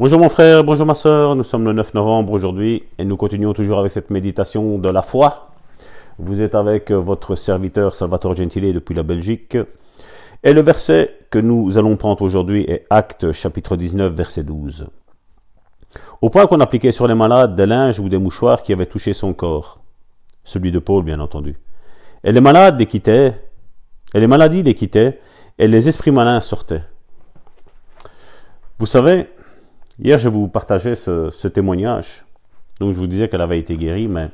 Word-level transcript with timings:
Bonjour 0.00 0.18
mon 0.18 0.30
frère, 0.30 0.64
bonjour 0.64 0.86
ma 0.86 0.94
soeur, 0.94 1.36
nous 1.36 1.44
sommes 1.44 1.66
le 1.66 1.74
9 1.74 1.92
novembre 1.92 2.32
aujourd'hui 2.32 2.84
et 2.96 3.04
nous 3.04 3.18
continuons 3.18 3.52
toujours 3.52 3.80
avec 3.80 3.92
cette 3.92 4.08
méditation 4.08 4.78
de 4.78 4.88
la 4.88 5.02
foi. 5.02 5.50
Vous 6.18 6.40
êtes 6.40 6.54
avec 6.54 6.90
votre 6.90 7.36
serviteur 7.36 7.94
Salvatore 7.94 8.34
Gentile 8.34 8.72
depuis 8.72 8.94
la 8.94 9.02
Belgique. 9.02 9.58
Et 10.42 10.54
le 10.54 10.62
verset 10.62 11.18
que 11.28 11.38
nous 11.38 11.76
allons 11.76 11.98
prendre 11.98 12.22
aujourd'hui 12.22 12.64
est 12.66 12.86
Acte 12.88 13.32
chapitre 13.32 13.76
19 13.76 14.10
verset 14.10 14.42
12. 14.42 14.86
Au 16.22 16.30
point 16.30 16.46
qu'on 16.46 16.60
appliquait 16.60 16.92
sur 16.92 17.06
les 17.06 17.14
malades 17.14 17.54
des 17.54 17.66
linges 17.66 18.00
ou 18.00 18.08
des 18.08 18.16
mouchoirs 18.16 18.62
qui 18.62 18.72
avaient 18.72 18.86
touché 18.86 19.12
son 19.12 19.34
corps. 19.34 19.82
Celui 20.44 20.72
de 20.72 20.78
Paul 20.78 21.04
bien 21.04 21.20
entendu. 21.20 21.58
Et 22.24 22.32
les 22.32 22.40
malades 22.40 22.78
les 22.78 22.86
quittaient, 22.86 23.34
et 24.14 24.20
les 24.20 24.26
maladies 24.26 24.62
les 24.62 24.72
quittaient, 24.72 25.20
et 25.58 25.68
les 25.68 25.90
esprits 25.90 26.10
malins 26.10 26.40
sortaient. 26.40 26.84
Vous 28.78 28.86
savez, 28.86 29.26
Hier, 30.02 30.18
je 30.18 30.30
vous 30.30 30.48
partageais 30.48 30.94
ce, 30.94 31.48
témoignage. 31.48 32.24
Donc, 32.80 32.94
je 32.94 32.98
vous 32.98 33.06
disais 33.06 33.28
qu'elle 33.28 33.42
avait 33.42 33.58
été 33.58 33.76
guérie, 33.76 34.08
mais 34.08 34.30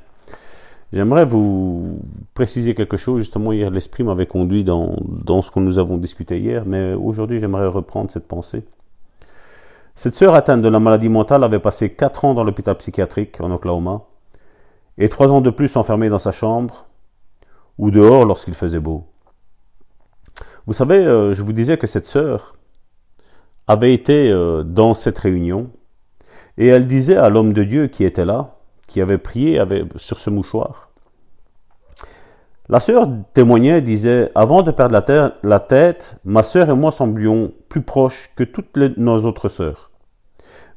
j'aimerais 0.93 1.25
vous 1.25 1.99
préciser 2.35 2.75
quelque 2.75 2.97
chose. 2.97 3.19
Justement, 3.19 3.53
hier, 3.53 3.71
l'Esprit 3.71 4.05
m'avait 4.05 4.27
conduit 4.27 4.63
dans, 4.63 4.95
dans 5.05 5.43
ce 5.43 5.51
que 5.51 5.59
nous 5.59 5.79
avons 5.79 5.97
discuté 5.97 6.39
hier, 6.39 6.63
mais 6.65 6.95
aujourd'hui, 6.95 7.41
j'aimerais 7.41 7.67
reprendre 7.67 8.13
cette 8.13 8.29
pensée. 8.29 8.63
Cette 9.97 10.15
sœur 10.15 10.35
atteinte 10.35 10.63
de 10.63 10.69
la 10.69 10.79
maladie 10.79 11.09
mentale 11.09 11.43
avait 11.43 11.59
passé 11.59 11.91
quatre 11.91 12.25
ans 12.25 12.35
dans 12.35 12.45
l'hôpital 12.45 12.77
psychiatrique 12.77 13.41
en 13.41 13.51
Oklahoma 13.51 14.03
et 14.99 15.09
trois 15.09 15.33
ans 15.33 15.41
de 15.41 15.51
plus 15.51 15.75
enfermée 15.77 16.11
dans 16.11 16.19
sa 16.19 16.33
chambre 16.33 16.85
ou 17.79 17.91
dehors 17.91 18.25
lorsqu'il 18.25 18.55
faisait 18.55 18.79
beau. 18.79 19.07
Vous 20.67 20.75
savez, 20.75 20.99
euh, 20.99 21.33
je 21.33 21.43
vous 21.43 21.53
disais 21.53 21.79
que 21.79 21.87
cette 21.87 22.07
sœur, 22.07 22.57
avait 23.67 23.93
été 23.93 24.31
euh, 24.31 24.63
dans 24.63 24.95
cette 24.95 25.19
réunion 25.19 25.71
et 26.59 26.69
elle 26.69 26.87
disait 26.87 27.17
à 27.17 27.29
l'homme 27.29 27.53
de 27.53 27.65
Dieu 27.65 27.89
qui 27.89 28.05
était 28.05 28.25
là, 28.25 28.57
qui 28.89 29.01
avait 29.01 29.19
prié 29.19 29.63
sur 29.97 30.19
ce 30.19 30.31
mouchoir. 30.31 30.91
La 32.69 32.81
sœur 32.81 33.09
témoignait, 33.33 33.81
disait, 33.81 34.31
avant 34.35 34.63
de 34.63 34.73
perdre 34.73 35.01
la, 35.07 35.35
la 35.43 35.61
tête, 35.61 36.17
ma 36.25 36.43
sœur 36.43 36.69
et 36.69 36.75
moi 36.75 36.91
semblions 36.91 37.53
plus 37.69 37.83
proches 37.83 38.31
que 38.35 38.43
toutes 38.43 38.77
nos 38.77 39.25
autres 39.25 39.49
sœurs. 39.49 39.91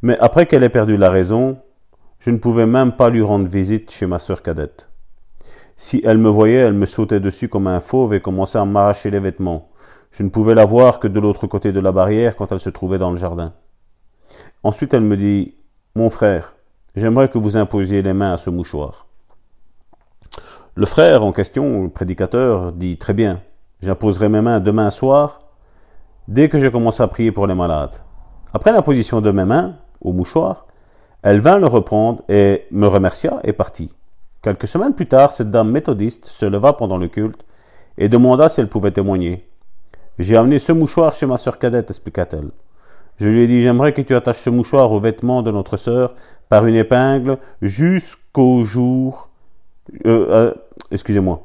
Mais 0.02 0.18
après 0.20 0.46
qu'elle 0.46 0.64
ait 0.64 0.70
perdu 0.70 0.98
la 0.98 1.10
raison, 1.10 1.58
je 2.20 2.30
ne 2.30 2.38
pouvais 2.38 2.66
même 2.66 2.92
pas 2.92 3.10
lui 3.10 3.22
rendre 3.22 3.48
visite 3.48 3.92
chez 3.92 4.06
ma 4.06 4.20
sœur 4.20 4.44
cadette. 4.44 4.90
Si 5.78 6.02
elle 6.04 6.18
me 6.18 6.30
voyait, 6.30 6.58
elle 6.58 6.74
me 6.74 6.86
sautait 6.86 7.22
dessus 7.22 7.48
comme 7.48 7.68
un 7.68 7.80
fauve 7.80 8.14
et 8.14 8.22
commençait 8.22 8.60
à 8.60 8.66
m'arracher 8.66 9.10
les 9.10 9.20
vêtements. 9.20 9.69
Je 10.12 10.24
ne 10.24 10.30
pouvais 10.30 10.56
la 10.56 10.66
voir 10.66 11.00
que 11.00 11.08
de 11.08 11.20
l'autre 11.20 11.48
côté 11.48 11.72
de 11.72 11.80
la 11.80 11.92
barrière 11.92 12.36
quand 12.36 12.52
elle 12.52 12.60
se 12.60 12.70
trouvait 12.70 12.98
dans 12.98 13.12
le 13.12 13.18
jardin. 13.18 13.54
Ensuite 14.64 14.94
elle 14.94 15.04
me 15.04 15.18
dit 15.18 15.56
Mon 15.96 16.10
frère, 16.10 16.56
j'aimerais 16.96 17.30
que 17.30 17.38
vous 17.38 17.58
imposiez 17.58 18.02
les 18.02 18.14
mains 18.14 18.34
à 18.34 18.38
ce 18.38 18.50
mouchoir. 18.50 19.08
Le 20.76 20.86
frère 20.86 21.24
en 21.24 21.32
question, 21.32 21.84
le 21.84 21.90
prédicateur, 21.90 22.72
dit 22.72 22.98
Très 22.98 23.14
bien, 23.14 23.42
j'imposerai 23.82 24.30
mes 24.30 24.42
mains 24.42 24.60
demain 24.60 24.90
soir, 24.90 25.42
dès 26.28 26.50
que 26.50 26.60
j'ai 26.60 26.72
commencé 26.72 27.02
à 27.04 27.08
prier 27.08 27.32
pour 27.32 27.48
les 27.48 27.56
malades. 27.56 27.96
Après 28.54 28.72
l'imposition 28.72 29.22
de 29.22 29.32
mes 29.32 29.46
mains 29.46 29.76
au 30.02 30.12
mouchoir, 30.12 30.68
elle 31.22 31.40
vint 31.40 31.58
le 31.58 31.68
reprendre 31.68 32.24
et 32.30 32.66
me 32.72 32.88
remercia 32.88 33.40
et 33.44 33.54
partit. 33.54 33.94
Quelques 34.42 34.68
semaines 34.68 34.96
plus 34.96 35.08
tard, 35.08 35.34
cette 35.34 35.52
dame 35.52 35.70
méthodiste 35.70 36.28
se 36.28 36.46
leva 36.46 36.74
pendant 36.74 36.98
le 36.98 37.10
culte 37.10 37.46
et 37.98 38.08
demanda 38.08 38.48
si 38.48 38.62
elle 38.62 38.70
pouvait 38.70 38.92
témoigner. 38.92 39.50
J'ai 40.20 40.36
amené 40.36 40.60
ce 40.60 40.74
mouchoir 40.74 41.16
chez 41.16 41.26
ma 41.26 41.38
sœur 41.38 41.58
cadette, 41.58 41.90
expliqua-t-elle. 41.90 42.50
Je 43.18 43.30
lui 43.30 43.44
ai 43.44 43.48
dit, 43.48 43.62
j'aimerais 43.62 43.94
que 43.94 44.02
tu 44.02 44.14
attaches 44.14 44.40
ce 44.40 44.50
mouchoir 44.50 44.92
aux 44.92 45.00
vêtements 45.00 45.42
de 45.42 45.50
notre 45.50 45.78
sœur 45.78 46.14
par 46.50 46.66
une 46.66 46.76
épingle 46.76 47.38
jusqu'au 47.62 48.64
jour... 48.64 49.30
Euh, 50.06 50.28
euh, 50.30 50.54
excusez-moi. 50.92 51.42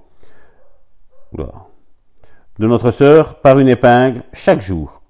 De 2.58 2.66
notre 2.66 2.90
sœur 2.90 3.36
par 3.36 3.60
une 3.60 3.68
épingle 3.68 4.22
chaque 4.32 4.60
jour 4.60 5.02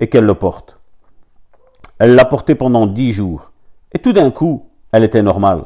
et 0.00 0.08
qu'elle 0.08 0.26
le 0.26 0.34
porte. 0.34 0.78
Elle 2.00 2.16
l'a 2.16 2.24
porté 2.24 2.56
pendant 2.56 2.86
dix 2.86 3.12
jours. 3.12 3.52
Et 3.92 4.00
tout 4.00 4.12
d'un 4.12 4.32
coup, 4.32 4.68
elle 4.90 5.04
était 5.04 5.22
normale. 5.22 5.64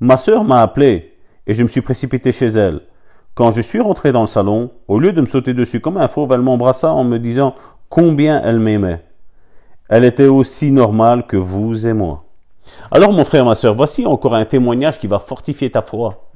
Ma 0.00 0.16
sœur 0.16 0.42
m'a 0.44 0.62
appelé 0.62 1.14
et 1.46 1.54
je 1.54 1.62
me 1.62 1.68
suis 1.68 1.80
précipité 1.80 2.32
chez 2.32 2.48
elle. 2.48 2.80
Quand 3.38 3.52
je 3.52 3.60
suis 3.60 3.78
rentré 3.78 4.10
dans 4.10 4.22
le 4.22 4.26
salon, 4.26 4.72
au 4.88 4.98
lieu 4.98 5.12
de 5.12 5.20
me 5.20 5.26
sauter 5.26 5.54
dessus 5.54 5.78
comme 5.78 5.96
un 5.96 6.08
fauve, 6.08 6.32
elle 6.32 6.40
m'embrassa 6.40 6.92
en 6.92 7.04
me 7.04 7.18
disant 7.20 7.54
combien 7.88 8.42
elle 8.42 8.58
m'aimait. 8.58 9.04
Elle 9.88 10.04
était 10.04 10.26
aussi 10.26 10.72
normale 10.72 11.24
que 11.24 11.36
vous 11.36 11.86
et 11.86 11.92
moi. 11.92 12.24
Alors 12.90 13.12
mon 13.12 13.24
frère, 13.24 13.44
ma 13.44 13.54
soeur, 13.54 13.76
voici 13.76 14.04
encore 14.06 14.34
un 14.34 14.44
témoignage 14.44 14.98
qui 14.98 15.06
va 15.06 15.20
fortifier 15.20 15.70
ta 15.70 15.82
foi. 15.82 16.32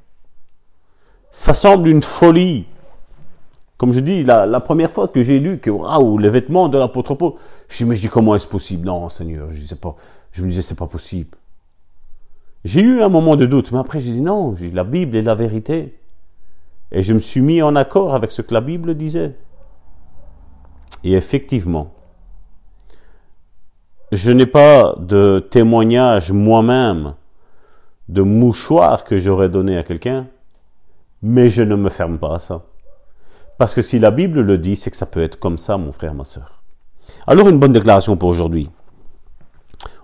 Ça 1.32 1.54
semble 1.54 1.88
une 1.88 2.04
folie. 2.04 2.66
Comme 3.78 3.92
je 3.92 3.98
dis, 3.98 4.22
la, 4.22 4.60
première 4.60 4.92
fois 4.92 5.08
que 5.08 5.24
j'ai 5.24 5.40
lu 5.40 5.58
que 5.58 5.70
waouh, 5.70 6.18
les 6.18 6.30
vêtements 6.30 6.68
de 6.68 6.78
l'apôtre 6.78 7.16
Paul, 7.16 7.32
je 7.68 7.84
me 7.84 7.96
dis 7.96 8.06
comment 8.06 8.36
est-ce 8.36 8.46
possible? 8.46 8.86
Non, 8.86 9.08
Seigneur, 9.08 9.50
je 9.50 9.60
sais 9.60 9.74
pas. 9.74 9.96
Je 10.30 10.44
me 10.44 10.50
disais 10.50 10.62
c'est 10.62 10.78
pas 10.78 10.86
possible. 10.86 11.36
J'ai 12.64 12.80
eu 12.80 13.02
un 13.02 13.08
moment 13.08 13.34
de 13.34 13.44
doute, 13.44 13.72
mais 13.72 13.80
après 13.80 13.98
j'ai 13.98 14.12
dit 14.12 14.20
non, 14.20 14.54
la 14.72 14.84
Bible 14.84 15.16
est 15.16 15.22
la 15.22 15.34
vérité. 15.34 15.98
Et 16.92 17.02
je 17.02 17.14
me 17.14 17.18
suis 17.18 17.40
mis 17.40 17.62
en 17.62 17.74
accord 17.74 18.14
avec 18.14 18.30
ce 18.30 18.42
que 18.42 18.54
la 18.54 18.60
Bible 18.60 18.94
disait. 18.94 19.34
Et 21.04 21.14
effectivement, 21.14 21.92
je 24.12 24.30
n'ai 24.30 24.46
pas 24.46 24.94
de 24.98 25.38
témoignage 25.50 26.32
moi-même 26.32 27.14
de 28.08 28.20
mouchoir 28.20 29.04
que 29.04 29.16
j'aurais 29.16 29.48
donné 29.48 29.78
à 29.78 29.82
quelqu'un, 29.82 30.26
mais 31.22 31.48
je 31.48 31.62
ne 31.62 31.76
me 31.76 31.88
ferme 31.88 32.18
pas 32.18 32.34
à 32.34 32.38
ça. 32.38 32.62
Parce 33.56 33.74
que 33.74 33.80
si 33.80 33.98
la 33.98 34.10
Bible 34.10 34.42
le 34.42 34.58
dit, 34.58 34.76
c'est 34.76 34.90
que 34.90 34.96
ça 34.96 35.06
peut 35.06 35.22
être 35.22 35.38
comme 35.38 35.56
ça, 35.56 35.78
mon 35.78 35.92
frère, 35.92 36.14
ma 36.14 36.24
soeur. 36.24 36.62
Alors 37.26 37.48
une 37.48 37.58
bonne 37.58 37.72
déclaration 37.72 38.16
pour 38.16 38.28
aujourd'hui. 38.28 38.70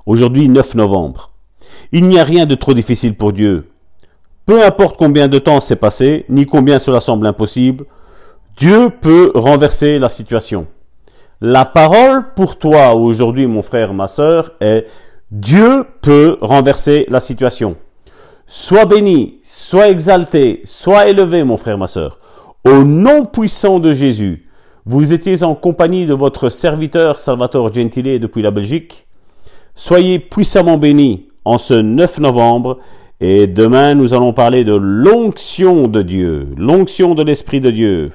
Aujourd'hui, 0.07 0.49
9 0.49 0.75
novembre. 0.75 1.33
Il 1.93 2.07
n'y 2.07 2.19
a 2.19 2.25
rien 2.25 2.47
de 2.47 2.55
trop 2.55 2.73
difficile 2.73 3.15
pour 3.15 3.35
Dieu. 3.35 3.71
Peu 4.49 4.65
importe 4.65 4.97
combien 4.97 5.29
de 5.29 5.39
temps 5.39 5.61
s'est 5.61 5.77
passé, 5.77 6.25
ni 6.31 6.47
combien 6.47 6.79
cela 6.79 7.03
semble 7.03 7.27
impossible, 7.27 7.85
Dieu 8.57 8.89
peut 8.89 9.31
renverser 9.35 9.99
la 9.99 10.09
situation. 10.09 10.67
La 11.43 11.67
parole 11.67 12.33
pour 12.35 12.57
toi 12.57 12.95
aujourd'hui, 12.95 13.47
mon 13.47 13.61
frère, 13.61 13.93
ma 13.93 14.09
sœur, 14.09 14.53
est 14.63 14.87
Dieu 15.31 15.85
peut 16.01 16.39
renverser 16.41 17.05
la 17.11 17.21
situation. 17.21 17.77
Sois 18.47 18.87
béni, 18.87 19.39
sois 19.43 19.91
exalté, 19.91 20.63
sois 20.65 21.09
élevé, 21.09 21.45
mon 21.45 21.59
frère, 21.59 21.77
ma 21.77 21.87
sœur. 21.87 22.19
Au 22.65 22.85
nom 22.85 23.27
puissant 23.27 23.79
de 23.81 23.93
Jésus, 23.93 24.49
vous 24.87 25.13
étiez 25.13 25.43
en 25.43 25.55
compagnie 25.57 26.07
de 26.07 26.15
votre 26.15 26.49
serviteur 26.49 27.19
Salvatore 27.19 27.75
Gentile 27.75 28.19
depuis 28.19 28.41
la 28.41 28.51
Belgique. 28.51 29.09
Soyez 29.75 30.19
puissamment 30.19 30.79
bénis 30.79 31.29
en 31.45 31.59
ce 31.59 31.75
9 31.75 32.21
novembre 32.21 32.79
et 33.21 33.47
demain, 33.47 33.95
nous 33.95 34.15
allons 34.15 34.33
parler 34.33 34.65
de 34.65 34.75
l'onction 34.75 35.89
de 35.89 36.03
Dieu, 36.03 36.49
l'onction 36.57 37.15
de 37.15 37.23
l'Esprit 37.25 37.61
de 37.61 37.71
Dieu. 37.71 38.13